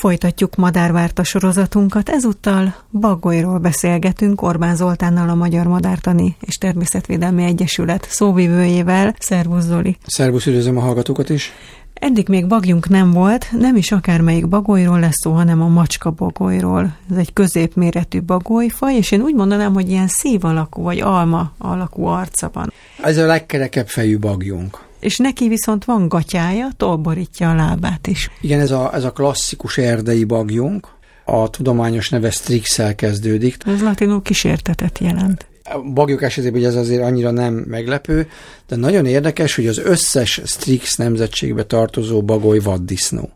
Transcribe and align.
Folytatjuk 0.00 0.56
Madárvárta 0.56 1.24
sorozatunkat, 1.24 2.08
ezúttal 2.08 2.74
Bagolyról 2.90 3.58
beszélgetünk 3.58 4.42
Orbán 4.42 4.76
Zoltánnal 4.76 5.28
a 5.28 5.34
Magyar 5.34 5.66
Madártani 5.66 6.36
és 6.40 6.56
Természetvédelmi 6.56 7.44
Egyesület 7.44 8.06
szóvivőjével. 8.10 9.14
Szervusz 9.18 9.64
Zoli! 9.64 9.96
Szervusz, 10.06 10.46
üdvözlöm 10.46 10.76
a 10.76 10.80
hallgatókat 10.80 11.28
is! 11.28 11.52
Eddig 11.94 12.28
még 12.28 12.46
bagyunk 12.46 12.88
nem 12.88 13.12
volt, 13.12 13.46
nem 13.52 13.76
is 13.76 13.92
akármelyik 13.92 14.48
bagolyról 14.48 15.00
lesz 15.00 15.20
szó, 15.22 15.32
hanem 15.32 15.62
a 15.62 15.68
macska 15.68 16.10
bagolyról. 16.10 16.96
Ez 17.10 17.16
egy 17.16 17.32
középméretű 17.32 18.20
bagolyfaj, 18.20 18.94
és 18.94 19.10
én 19.10 19.20
úgy 19.20 19.34
mondanám, 19.34 19.72
hogy 19.72 19.90
ilyen 19.90 20.08
szív 20.08 20.44
alakú, 20.44 20.82
vagy 20.82 21.00
alma 21.00 21.52
alakú 21.58 22.04
arca 22.04 22.50
van. 22.52 22.72
Ez 23.02 23.16
a 23.16 23.26
legkerekebb 23.26 23.88
fejű 23.88 24.18
bagyunk 24.18 24.88
és 25.00 25.16
neki 25.16 25.48
viszont 25.48 25.84
van 25.84 26.08
gatyája, 26.08 26.68
tolborítja 26.76 27.50
a 27.50 27.54
lábát 27.54 28.06
is. 28.06 28.30
Igen, 28.40 28.60
ez 28.60 28.70
a, 28.70 28.94
ez 28.94 29.04
a 29.04 29.12
klasszikus 29.12 29.78
erdei 29.78 30.24
bagyunk, 30.24 30.88
a 31.24 31.50
tudományos 31.50 32.08
neve 32.08 32.30
Strixel 32.30 32.94
kezdődik. 32.94 33.56
Ez 33.66 33.82
latinul 33.82 34.22
kísértetet 34.22 34.98
jelent. 34.98 35.46
A 35.64 35.78
bagyok 35.78 36.22
esetében 36.22 36.64
ez 36.64 36.74
azért 36.74 37.02
annyira 37.02 37.30
nem 37.30 37.54
meglepő, 37.54 38.28
de 38.68 38.76
nagyon 38.76 39.06
érdekes, 39.06 39.54
hogy 39.54 39.66
az 39.66 39.78
összes 39.78 40.40
Strix 40.44 40.96
nemzetségbe 40.96 41.64
tartozó 41.64 42.22
bagoly 42.22 42.58
vaddisznó. 42.58 43.30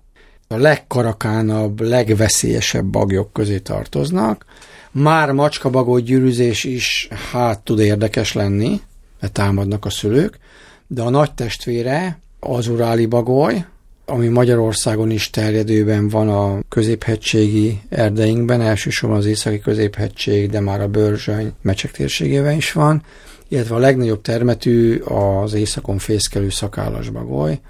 A 0.49 0.57
legkarakánabb, 0.57 1.81
legveszélyesebb 1.81 2.85
bagyok 2.85 3.33
közé 3.33 3.59
tartoznak. 3.59 4.45
Már 4.91 5.33
macska 5.33 5.71
bagoly 5.71 6.03
gyűrűzés 6.03 6.65
is 6.65 7.09
hát 7.33 7.61
tud 7.61 7.79
érdekes 7.79 8.33
lenni, 8.33 8.81
mert 9.21 9.33
támadnak 9.33 9.85
a 9.85 9.91
szülők, 9.91 10.39
de 10.87 11.03
a 11.03 11.11
nagy 11.11 11.33
testvére 11.33 12.19
az 12.41 12.69
uráli 12.69 13.07
bagoly, 13.07 13.65
ami 14.07 14.29
Magyarországon 14.29 15.11
is 15.11 15.31
terjedőben 15.31 16.09
van 16.09 16.29
a 16.29 16.61
középhegységi 16.69 17.81
erdeinkben, 17.89 18.61
elsősorban 18.61 19.19
az 19.19 19.27
északi 19.27 19.59
középhegység, 19.59 20.51
de 20.51 20.61
már 20.61 20.81
a 20.81 20.89
Börzsöny 20.89 21.53
mecsek 21.63 21.91
térségében 21.91 22.57
is 22.57 22.73
van, 22.73 23.03
illetve 23.49 23.75
a 23.75 23.79
legnagyobb 23.79 24.21
termetű 24.21 24.99
az 24.99 25.53
északon 25.53 25.99
fészkelő 25.99 26.51
szakállas 26.51 27.11
bagoly. 27.11 27.61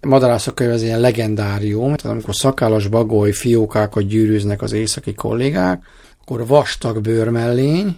Madarászok 0.00 0.54
körül 0.54 0.72
ez 0.72 0.82
ilyen 0.82 1.00
legendárium, 1.00 1.94
tehát 1.94 2.12
amikor 2.12 2.34
szakállas 2.34 2.88
bagoly 2.88 3.32
fiókákat 3.32 4.06
gyűrűznek 4.06 4.62
az 4.62 4.72
északi 4.72 5.14
kollégák, 5.14 5.82
akkor 6.20 6.46
vastag 6.46 7.00
bőrmellény 7.00 7.96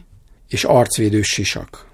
és 0.49 0.65
arcvédő 0.65 1.23
sisak 1.23 1.88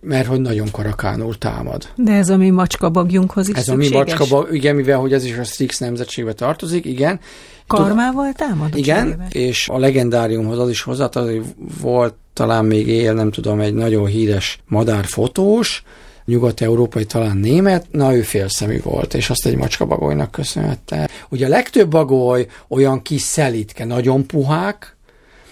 mert 0.00 0.26
hogy 0.26 0.40
nagyon 0.40 0.70
karakánul 0.70 1.38
támad. 1.38 1.88
De 1.94 2.12
ez 2.12 2.28
a 2.28 2.36
mi 2.36 2.50
macskabagyunkhoz 2.50 3.48
is 3.48 3.54
Ez 3.54 3.64
szükséges? 3.64 3.90
a 3.90 3.90
mi 3.90 3.96
macskabag, 3.96 4.54
igen, 4.54 4.74
mivel 4.74 4.98
hogy 4.98 5.12
ez 5.12 5.24
is 5.24 5.36
a 5.36 5.44
Strix 5.44 5.78
nemzetségbe 5.78 6.32
tartozik, 6.32 6.84
igen. 6.84 7.20
Karmával 7.66 8.32
támad? 8.32 8.76
Igen, 8.76 9.04
cserébe? 9.04 9.26
és 9.32 9.68
a 9.68 9.78
legendáriumhoz 9.78 10.58
az 10.58 10.68
is 10.68 10.82
hogy 10.82 11.42
volt 11.80 12.14
talán 12.32 12.64
még 12.64 12.88
él, 12.88 13.12
nem 13.12 13.30
tudom, 13.30 13.60
egy 13.60 13.74
nagyon 13.74 14.06
híres 14.06 14.58
madárfotós, 14.66 15.82
nyugat-európai, 16.24 17.04
talán 17.04 17.36
német, 17.36 17.86
na 17.90 18.14
ő 18.14 18.22
félszemű 18.22 18.80
volt, 18.82 19.14
és 19.14 19.30
azt 19.30 19.46
egy 19.46 19.56
macskabagolynak 19.56 20.30
köszönhette. 20.30 21.08
Ugye 21.28 21.46
a 21.46 21.48
legtöbb 21.48 21.90
bagoly 21.90 22.46
olyan 22.68 23.02
kis 23.02 23.20
szelitke, 23.20 23.84
nagyon 23.84 24.26
puhák, 24.26 24.96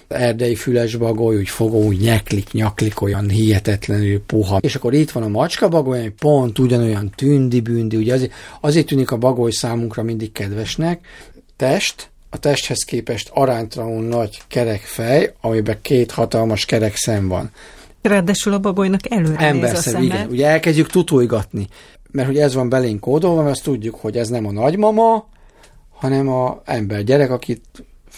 erdei 0.09 0.57
bagoly, 0.99 1.37
úgy 1.37 1.49
fogó, 1.49 1.83
úgy 1.83 2.01
nyeklik, 2.01 2.53
nyaklik, 2.53 3.01
olyan 3.01 3.29
hihetetlenül 3.29 4.21
puha. 4.21 4.59
És 4.61 4.75
akkor 4.75 4.95
itt 4.95 5.11
van 5.11 5.23
a 5.23 5.29
macska 5.29 5.69
bagoly, 5.69 5.99
ami 5.99 6.09
pont 6.09 6.59
ugyanolyan 6.59 7.13
tündi-bündi, 7.17 7.97
ugye 7.97 8.15
azért, 8.15 8.33
azért 8.61 8.87
tűnik 8.87 9.11
a 9.11 9.17
bagoly 9.17 9.51
számunkra 9.51 10.03
mindig 10.03 10.33
kedvesnek. 10.33 11.07
Test, 11.57 12.11
a 12.31 12.39
testhez 12.39 12.85
képest 12.85 13.31
aránytalanul 13.33 14.05
nagy 14.05 14.39
kerek 14.49 14.81
fej, 14.81 15.35
amiben 15.41 15.79
két 15.83 16.11
hatalmas 16.11 16.65
kerek 16.65 16.97
szem 16.97 17.29
van. 17.29 17.51
Ráadásul 18.03 18.53
a 18.53 18.59
bagolynak 18.59 19.11
előre 19.11 19.39
Emberszerű, 19.39 20.05
igen. 20.05 20.29
Ugye 20.29 20.47
elkezdjük 20.47 20.89
tutulgatni, 20.89 21.67
mert 22.11 22.27
hogy 22.27 22.39
ez 22.39 22.55
van 22.55 22.69
belénk 22.69 23.01
kódolva, 23.01 23.43
mert 23.43 23.55
azt 23.55 23.65
tudjuk, 23.65 23.95
hogy 23.95 24.17
ez 24.17 24.29
nem 24.29 24.47
a 24.47 24.53
nagymama, 24.53 25.29
hanem 25.91 26.29
a 26.29 26.63
ember 26.65 27.05
gyerek, 27.05 27.31
akit 27.31 27.65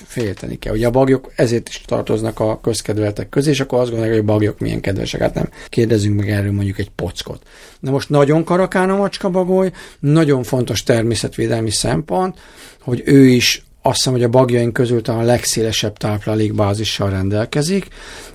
félteni 0.06 0.58
kell. 0.58 0.74
Ugye 0.74 0.86
a 0.86 0.90
bagyok 0.90 1.32
ezért 1.36 1.68
is 1.68 1.80
tartoznak 1.86 2.40
a 2.40 2.60
közkedveltek 2.60 3.28
közé, 3.28 3.50
és 3.50 3.60
akkor 3.60 3.78
azt 3.78 3.90
gondolják, 3.90 4.18
hogy 4.18 4.28
a 4.28 4.32
bagyok 4.32 4.58
milyen 4.58 4.80
kedvesek, 4.80 5.20
hát 5.20 5.34
nem 5.34 5.48
kérdezzünk 5.68 6.16
meg 6.16 6.30
erről 6.30 6.52
mondjuk 6.52 6.78
egy 6.78 6.90
pockot. 6.90 7.42
Na 7.80 7.90
most 7.90 8.08
nagyon 8.08 8.44
karakán 8.44 8.90
a 8.90 8.96
macska 8.96 9.30
bagoly, 9.30 9.72
nagyon 9.98 10.42
fontos 10.42 10.82
természetvédelmi 10.82 11.70
szempont, 11.70 12.38
hogy 12.80 13.02
ő 13.04 13.26
is 13.26 13.64
azt 13.82 13.96
hiszem, 13.96 14.12
hogy 14.12 14.22
a 14.22 14.28
bagjaink 14.28 14.72
közül 14.72 15.02
talán 15.02 15.20
a 15.20 15.24
legszélesebb 15.24 15.96
táplálékbázissal 15.96 17.10
rendelkezik. 17.10 17.88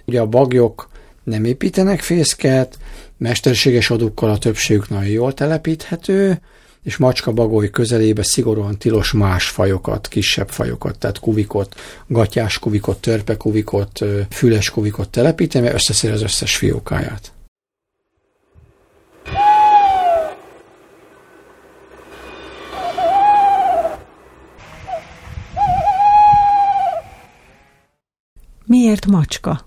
Ugye 0.05 0.19
a 0.19 0.25
bagyok 0.25 0.89
nem 1.23 1.45
építenek 1.45 2.01
fészket, 2.01 2.77
mesterséges 3.17 3.89
adókkal 3.89 4.29
a 4.29 4.37
többségük 4.37 4.89
nagyon 4.89 5.09
jól 5.09 5.33
telepíthető, 5.33 6.41
és 6.85 6.97
macska 6.97 7.31
bagoly 7.31 7.69
közelébe 7.69 8.23
szigorúan 8.23 8.77
tilos 8.77 9.11
más 9.11 9.49
fajokat, 9.49 10.07
kisebb 10.07 10.49
fajokat, 10.49 10.97
tehát 10.97 11.19
kuvikot, 11.19 11.75
gatyás 12.07 12.59
kuvikot, 12.59 13.01
törpe 13.01 13.37
kuvikot, 13.37 13.99
füles 14.29 14.69
kuvikot 14.69 15.09
telepíteni, 15.09 15.63
mert 15.63 15.75
összeszér 15.75 16.11
az 16.11 16.21
összes 16.21 16.57
fiókáját. 16.57 17.31
Miért 28.65 29.05
macska? 29.05 29.63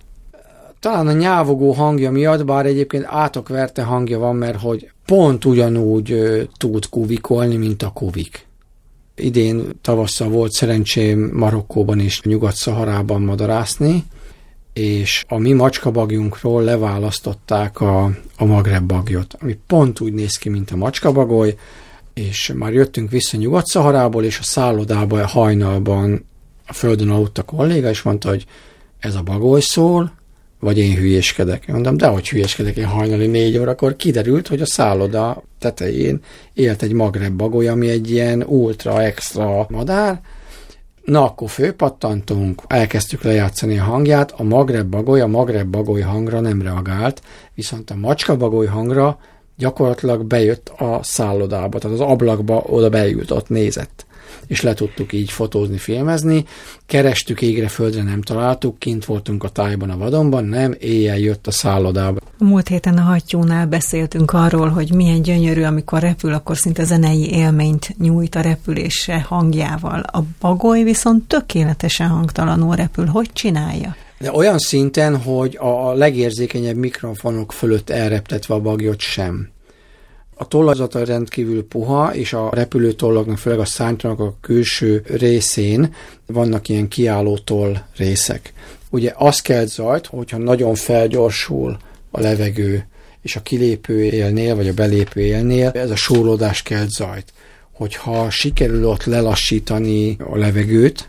talán 0.80 1.06
a 1.06 1.12
nyávogó 1.12 1.72
hangja 1.72 2.10
miatt, 2.10 2.44
bár 2.44 2.66
egyébként 2.66 3.04
átokverte 3.06 3.82
hangja 3.82 4.18
van, 4.18 4.36
mert 4.36 4.60
hogy 4.60 4.90
pont 5.08 5.44
ugyanúgy 5.44 6.14
tud 6.56 6.88
kuvikolni, 6.88 7.56
mint 7.56 7.82
a 7.82 7.90
kuvik. 7.90 8.46
Idén 9.14 9.62
tavasszal 9.80 10.28
volt 10.28 10.52
szerencsém 10.52 11.30
Marokkóban 11.32 12.00
és 12.00 12.22
Nyugat-Szaharában 12.22 13.22
madarászni, 13.22 14.04
és 14.72 15.24
a 15.28 15.38
mi 15.38 15.52
macskabagjunkról 15.52 16.62
leválasztották 16.62 17.80
a, 17.80 18.04
a 18.36 18.44
magreb 18.44 18.84
bagyot, 18.84 19.36
ami 19.40 19.58
pont 19.66 20.00
úgy 20.00 20.12
néz 20.12 20.36
ki, 20.36 20.48
mint 20.48 20.70
a 20.70 20.76
macskabagoly, 20.76 21.56
és 22.14 22.52
már 22.56 22.72
jöttünk 22.72 23.10
vissza 23.10 23.36
Nyugat-Szaharából, 23.36 24.24
és 24.24 24.38
a 24.38 24.44
szállodába 24.44 25.26
hajnalban 25.26 26.24
a 26.66 26.72
földön 26.72 27.10
aludt 27.10 27.38
a 27.38 27.42
kolléga, 27.42 27.88
és 27.88 28.02
mondta, 28.02 28.28
hogy 28.28 28.46
ez 28.98 29.14
a 29.14 29.22
bagoly 29.22 29.60
szól, 29.60 30.17
vagy 30.60 30.78
én 30.78 30.96
hülyéskedek. 30.96 31.66
Mondom, 31.66 31.96
de 31.96 32.06
hogy 32.06 32.28
hülyéskedek 32.28 32.76
én 32.76 32.86
hajnali 32.86 33.26
négy 33.26 33.58
órakor, 33.58 33.96
kiderült, 33.96 34.48
hogy 34.48 34.60
a 34.60 34.66
szálloda 34.66 35.42
tetején 35.58 36.20
élt 36.54 36.82
egy 36.82 36.92
magreb 36.92 37.32
bagoly, 37.32 37.68
ami 37.68 37.88
egy 37.88 38.10
ilyen 38.10 38.42
ultra 38.42 39.02
extra 39.02 39.66
madár, 39.68 40.20
Na, 41.08 41.24
akkor 41.24 41.50
főpattantunk, 41.50 42.62
elkezdtük 42.66 43.22
lejátszani 43.22 43.78
a 43.78 43.82
hangját, 43.82 44.32
a 44.36 44.42
magreb 44.42 44.86
bagoly, 44.86 45.20
a 45.20 45.26
magreb 45.26 45.68
bagoly 45.68 46.00
hangra 46.00 46.40
nem 46.40 46.62
reagált, 46.62 47.22
viszont 47.54 47.90
a 47.90 47.96
macska 47.96 48.36
bagoly 48.36 48.66
hangra 48.66 49.18
gyakorlatilag 49.56 50.24
bejött 50.24 50.68
a 50.68 51.00
szállodába, 51.02 51.78
tehát 51.78 52.00
az 52.00 52.06
ablakba 52.06 52.56
oda 52.56 52.88
bejutott, 52.88 53.48
nézett 53.48 54.06
és 54.46 54.60
le 54.60 54.74
tudtuk 54.74 55.12
így 55.12 55.30
fotózni, 55.30 55.78
filmezni. 55.78 56.44
Kerestük 56.86 57.42
égre, 57.42 57.68
földre 57.68 58.02
nem 58.02 58.22
találtuk, 58.22 58.78
kint 58.78 59.04
voltunk 59.04 59.44
a 59.44 59.48
tájban, 59.48 59.90
a 59.90 59.96
vadonban, 59.96 60.44
nem, 60.44 60.74
éjjel 60.78 61.18
jött 61.18 61.46
a 61.46 61.50
szállodába. 61.50 62.20
Múlt 62.38 62.68
héten 62.68 62.98
a 62.98 63.00
hattyúnál 63.00 63.66
beszéltünk 63.66 64.32
arról, 64.32 64.68
hogy 64.68 64.92
milyen 64.94 65.22
gyönyörű, 65.22 65.62
amikor 65.62 66.00
repül, 66.00 66.32
akkor 66.32 66.56
szinte 66.56 66.84
zenei 66.84 67.30
élményt 67.30 67.94
nyújt 67.98 68.34
a 68.34 68.40
repülése 68.40 69.20
hangjával. 69.20 70.00
A 70.00 70.20
bagoly 70.40 70.82
viszont 70.82 71.28
tökéletesen 71.28 72.08
hangtalanul 72.08 72.76
repül. 72.76 73.06
Hogy 73.06 73.30
csinálja? 73.32 73.96
De 74.18 74.32
olyan 74.32 74.58
szinten, 74.58 75.16
hogy 75.16 75.56
a 75.60 75.92
legérzékenyebb 75.92 76.76
mikrofonok 76.76 77.52
fölött 77.52 77.90
elreptetve 77.90 78.54
a 78.54 78.60
bagyot 78.60 79.00
sem. 79.00 79.48
A 80.40 80.48
tollazata 80.48 81.04
rendkívül 81.04 81.66
puha, 81.66 82.14
és 82.14 82.32
a 82.32 82.50
repülőtollaknak, 82.52 83.38
főleg 83.38 83.58
a 83.58 83.64
szárnynak 83.64 84.20
a 84.20 84.34
külső 84.40 85.04
részén 85.06 85.94
vannak 86.26 86.68
ilyen 86.68 86.88
kiálló 86.88 87.38
toll 87.38 87.76
részek. 87.96 88.52
Ugye 88.90 89.12
az 89.16 89.40
kell 89.40 89.64
zajt, 89.64 90.06
hogyha 90.06 90.38
nagyon 90.38 90.74
felgyorsul 90.74 91.76
a 92.10 92.20
levegő, 92.20 92.86
és 93.22 93.36
a 93.36 93.42
kilépő 93.42 94.02
élnél, 94.02 94.56
vagy 94.56 94.68
a 94.68 94.74
belépő 94.74 95.20
élnél, 95.20 95.70
ez 95.74 95.90
a 95.90 95.96
sórolódás 95.96 96.62
kell 96.62 96.86
zajt. 96.86 97.32
Hogyha 97.72 98.30
sikerül 98.30 98.86
ott 98.86 99.04
lelassítani 99.04 100.16
a 100.30 100.36
levegőt, 100.36 101.08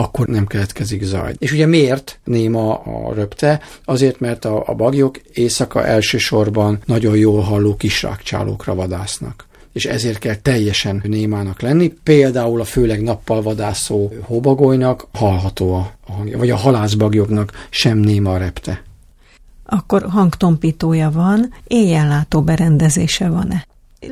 akkor 0.00 0.26
nem 0.26 0.46
keletkezik 0.46 1.02
zaj. 1.02 1.34
És 1.38 1.52
ugye 1.52 1.66
miért 1.66 2.18
néma 2.24 2.78
a 2.78 3.14
röpte? 3.14 3.60
Azért, 3.84 4.20
mert 4.20 4.44
a, 4.44 4.62
a 4.66 4.74
bagyok 4.74 5.18
éjszaka 5.32 5.86
elsősorban 5.86 6.78
nagyon 6.84 7.16
jól 7.16 7.40
halló 7.40 7.76
kisrákcsálókra 7.76 8.74
vadásznak. 8.74 9.46
és 9.72 9.84
ezért 9.84 10.18
kell 10.18 10.34
teljesen 10.34 11.02
némának 11.06 11.60
lenni. 11.60 11.92
Például 12.02 12.60
a 12.60 12.64
főleg 12.64 13.02
nappal 13.02 13.42
vadászó 13.42 14.12
hóbagolynak 14.20 15.06
hallható 15.12 15.74
a 15.74 15.92
hangja, 16.12 16.38
vagy 16.38 16.50
a 16.50 16.56
halászbagyoknak 16.56 17.66
sem 17.70 17.98
néma 17.98 18.32
a 18.32 18.36
repte. 18.36 18.82
Akkor 19.66 20.02
hangtompítója 20.08 21.10
van, 21.10 21.54
éjjellátó 21.66 22.42
berendezése 22.42 23.28
van-e? 23.28 23.66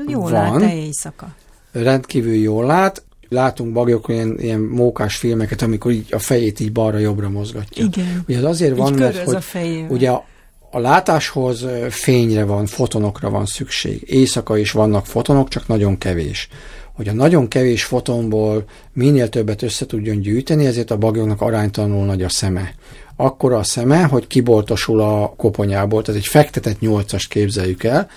Jól 0.06 0.30
van. 0.30 0.60
lát 0.60 0.72
éjszaka? 0.72 1.34
Rendkívül 1.72 2.34
jól 2.34 2.64
lát, 2.64 3.02
látunk 3.28 3.72
bagyok 3.72 4.08
ilyen, 4.08 4.36
ilyen 4.38 4.60
mókás 4.60 5.16
filmeket, 5.16 5.62
amikor 5.62 5.90
így 5.90 6.06
a 6.10 6.18
fejét 6.18 6.60
így 6.60 6.72
balra-jobbra 6.72 7.28
mozgatja. 7.28 7.84
Igen. 7.84 8.24
Ugye 8.28 8.38
az 8.38 8.44
azért 8.44 8.76
van, 8.76 8.92
így 8.92 8.98
mert 8.98 9.18
hogy 9.18 9.34
a 9.34 9.40
ugye 9.88 10.10
a, 10.10 10.24
a 10.70 10.78
látáshoz 10.78 11.66
fényre 11.88 12.44
van, 12.44 12.66
fotonokra 12.66 13.30
van 13.30 13.46
szükség. 13.46 14.02
Éjszaka 14.06 14.56
is 14.56 14.70
vannak 14.70 15.06
fotonok, 15.06 15.48
csak 15.48 15.66
nagyon 15.66 15.98
kevés. 15.98 16.48
Hogy 16.94 17.08
a 17.08 17.12
nagyon 17.12 17.48
kevés 17.48 17.84
fotonból 17.84 18.64
minél 18.92 19.28
többet 19.28 19.62
össze 19.62 19.86
tudjon 19.86 20.20
gyűjteni, 20.20 20.66
ezért 20.66 20.90
a 20.90 20.96
bagyoknak 20.96 21.40
aránytalanul 21.40 22.04
nagy 22.04 22.22
a 22.22 22.28
szeme. 22.28 22.74
Akkor 23.16 23.52
a 23.52 23.62
szeme, 23.62 24.02
hogy 24.02 24.26
kiboltosul 24.26 25.00
a 25.00 25.34
koponyából, 25.36 26.02
tehát 26.02 26.20
egy 26.20 26.26
fektetett 26.26 26.80
nyolcas 26.80 27.26
képzeljük 27.26 27.84
el, 27.84 28.10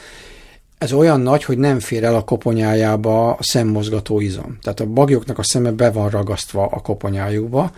ez 0.81 0.93
olyan 0.93 1.21
nagy, 1.21 1.43
hogy 1.43 1.57
nem 1.57 1.79
fér 1.79 2.03
el 2.03 2.15
a 2.15 2.23
koponyájába 2.23 3.29
a 3.33 3.37
szemmozgató 3.43 4.19
izom. 4.19 4.57
Tehát 4.61 4.79
a 4.79 4.85
bagyoknak 4.85 5.37
a 5.37 5.43
szeme 5.43 5.71
be 5.71 5.91
van 5.91 6.09
ragasztva 6.09 6.65
a 6.65 6.79
koponyájukba, 6.79 7.71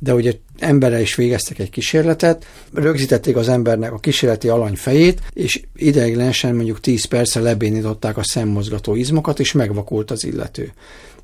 de 0.00 0.14
ugye 0.14 0.32
emberre 0.58 1.00
is 1.00 1.14
végeztek 1.14 1.58
egy 1.58 1.70
kísérletet, 1.70 2.46
rögzítették 2.74 3.36
az 3.36 3.48
embernek 3.48 3.92
a 3.92 3.98
kísérleti 3.98 4.48
alany 4.48 4.76
fejét, 4.76 5.22
és 5.32 5.62
ideiglenesen 5.74 6.54
mondjuk 6.54 6.80
10 6.80 7.04
percre 7.04 7.40
lebénították 7.40 8.16
a 8.16 8.24
szemmozgató 8.24 8.94
izmokat, 8.94 9.40
és 9.40 9.52
megvakult 9.52 10.10
az 10.10 10.24
illető. 10.24 10.72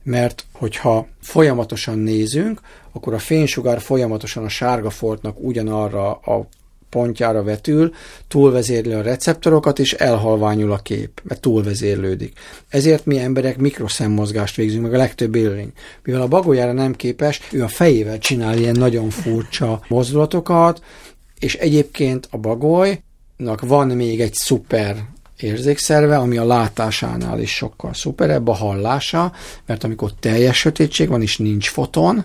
Mert 0.03 0.44
hogyha 0.53 1.09
folyamatosan 1.21 1.99
nézünk, 1.99 2.61
akkor 2.93 3.15
a 3.15 3.19
fénysugár 3.19 3.81
folyamatosan 3.81 4.44
a 4.44 4.49
sárga 4.49 4.91
foltnak 4.91 5.37
ugyanarra 5.41 6.11
a 6.11 6.49
pontjára 6.91 7.43
vetül, 7.43 7.93
túlvezérli 8.29 8.93
a 8.93 9.03
receptorokat, 9.03 9.79
és 9.79 9.93
elhalványul 9.93 10.73
a 10.73 10.79
kép, 10.79 11.21
mert 11.23 11.41
túlvezérlődik. 11.41 12.39
Ezért 12.69 13.07
mi 13.07 13.19
emberek 13.19 13.59
mikroszemmozgást 13.59 14.57
végzünk, 14.57 14.83
meg 14.83 14.95
a 14.95 14.97
legtöbb 14.97 15.35
élőlény. 15.35 15.73
Mivel 16.05 16.21
a 16.21 16.29
bagolyára 16.29 16.73
nem 16.73 16.95
képes, 16.95 17.41
ő 17.53 17.63
a 17.63 17.69
fejével 17.69 18.19
csinál 18.19 18.59
ilyen 18.59 18.77
nagyon 18.77 19.11
furcsa 19.11 19.81
mozdulatokat, 19.89 20.83
és 21.39 21.55
egyébként 21.55 22.29
a 22.31 22.39
bagolynak 22.39 23.61
van 23.61 23.87
még 23.87 24.21
egy 24.21 24.35
szuper 24.35 24.97
érzékszerve, 25.37 26.17
ami 26.17 26.37
a 26.37 26.45
látásánál 26.45 27.41
is 27.41 27.55
sokkal 27.55 27.95
szuperebb, 27.95 28.49
a 28.49 28.55
hallása, 28.55 29.33
mert 29.67 29.85
amikor 29.85 30.13
teljes 30.21 30.59
sötétség 30.59 31.09
van, 31.09 31.23
és 31.23 31.39
nincs 31.39 31.69
foton, 31.69 32.25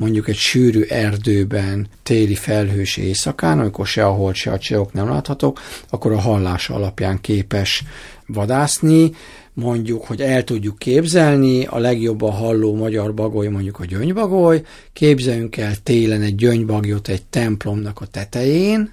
mondjuk 0.00 0.28
egy 0.28 0.36
sűrű 0.36 0.82
erdőben, 0.82 1.86
téli 2.02 2.34
felhős 2.34 2.96
éjszakán, 2.96 3.58
amikor 3.58 3.86
se 3.86 4.06
a 4.06 4.10
hold, 4.10 4.34
se 4.34 4.50
a 4.50 4.58
csillagok 4.58 4.92
nem 4.92 5.08
láthatók, 5.08 5.60
akkor 5.90 6.12
a 6.12 6.20
hallás 6.20 6.70
alapján 6.70 7.20
képes 7.20 7.84
vadászni, 8.26 9.12
mondjuk, 9.52 10.04
hogy 10.04 10.20
el 10.20 10.44
tudjuk 10.44 10.78
képzelni, 10.78 11.64
a 11.64 11.78
legjobban 11.78 12.32
halló 12.32 12.74
magyar 12.74 13.14
bagoly 13.14 13.48
mondjuk 13.48 13.78
a 13.78 13.84
gyöngybagoly, 13.84 14.62
képzeljünk 14.92 15.56
el 15.56 15.74
télen 15.82 16.22
egy 16.22 16.34
gyöngybagyot 16.34 17.08
egy 17.08 17.24
templomnak 17.24 18.00
a 18.00 18.06
tetején, 18.06 18.92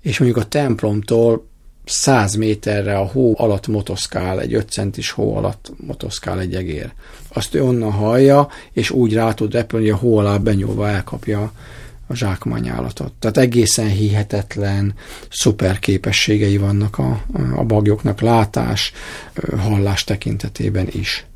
és 0.00 0.18
mondjuk 0.18 0.44
a 0.44 0.48
templomtól 0.48 1.48
100 1.88 2.34
méterre 2.34 2.98
a 2.98 3.06
hó 3.06 3.34
alatt 3.36 3.66
motoszkál, 3.66 4.40
egy 4.40 4.54
5 4.54 4.70
centis 4.70 5.10
hó 5.10 5.36
alatt 5.36 5.72
motoszkál 5.86 6.40
egy 6.40 6.54
egér. 6.54 6.92
Azt 7.28 7.54
ő 7.54 7.62
onnan 7.64 7.92
hallja, 7.92 8.48
és 8.72 8.90
úgy 8.90 9.14
rá 9.14 9.32
tud 9.32 9.52
repülni, 9.52 9.88
hogy 9.88 9.98
a 9.98 10.00
hó 10.00 10.18
alá 10.18 10.36
benyúlva 10.36 10.88
elkapja 10.88 11.52
a 12.06 12.14
zsákmányállatot. 12.14 13.12
Tehát 13.12 13.36
egészen 13.36 13.88
hihetetlen 13.88 14.94
szuper 15.30 15.78
képességei 15.78 16.56
vannak 16.56 16.98
a, 16.98 17.22
a 17.56 17.64
bagyoknak 17.64 18.20
látás, 18.20 18.92
hallás 19.58 20.04
tekintetében 20.04 20.88
is. 20.90 21.27